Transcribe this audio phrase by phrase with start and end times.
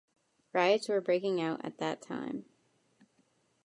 [0.51, 2.45] Riots were breaking out at that time.